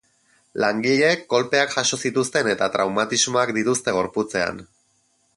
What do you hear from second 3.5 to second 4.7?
dituzte gorputzean.